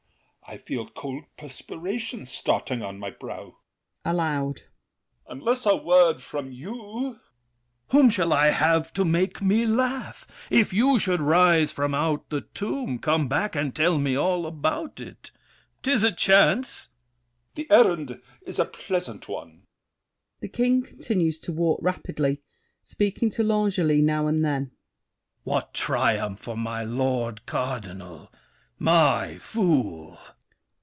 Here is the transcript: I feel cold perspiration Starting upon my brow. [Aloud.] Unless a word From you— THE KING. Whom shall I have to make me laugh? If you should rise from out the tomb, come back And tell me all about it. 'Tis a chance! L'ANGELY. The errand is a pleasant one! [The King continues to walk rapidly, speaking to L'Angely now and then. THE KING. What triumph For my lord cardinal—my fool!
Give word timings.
I 0.47 0.57
feel 0.57 0.89
cold 0.89 1.23
perspiration 1.37 2.25
Starting 2.25 2.81
upon 2.81 2.99
my 2.99 3.09
brow. 3.09 3.59
[Aloud.] 4.03 4.63
Unless 5.27 5.65
a 5.65 5.77
word 5.77 6.21
From 6.21 6.51
you— 6.51 6.73
THE 6.75 7.13
KING. 7.13 7.19
Whom 7.91 8.09
shall 8.09 8.33
I 8.33 8.47
have 8.47 8.91
to 8.95 9.05
make 9.05 9.41
me 9.41 9.65
laugh? 9.65 10.27
If 10.49 10.73
you 10.73 10.99
should 10.99 11.21
rise 11.21 11.71
from 11.71 11.95
out 11.95 12.29
the 12.29 12.41
tomb, 12.41 12.99
come 12.99 13.29
back 13.29 13.55
And 13.55 13.73
tell 13.73 13.97
me 13.97 14.17
all 14.17 14.45
about 14.45 14.99
it. 14.99 15.31
'Tis 15.83 16.03
a 16.03 16.11
chance! 16.11 16.89
L'ANGELY. 17.55 17.55
The 17.55 17.71
errand 17.73 18.21
is 18.45 18.59
a 18.59 18.65
pleasant 18.65 19.29
one! 19.29 19.63
[The 20.41 20.49
King 20.49 20.83
continues 20.83 21.39
to 21.41 21.53
walk 21.53 21.79
rapidly, 21.81 22.41
speaking 22.83 23.29
to 23.29 23.43
L'Angely 23.43 24.01
now 24.01 24.27
and 24.27 24.43
then. 24.43 24.63
THE 24.65 24.69
KING. 24.69 24.73
What 25.45 25.73
triumph 25.73 26.41
For 26.41 26.57
my 26.57 26.83
lord 26.83 27.45
cardinal—my 27.45 29.37
fool! 29.37 30.17